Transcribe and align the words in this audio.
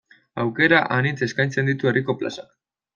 Aukera 0.43 0.79
anitz 0.97 1.15
eskaintzen 1.29 1.71
ditu 1.73 1.93
herriko 1.93 2.21
plazak. 2.23 2.55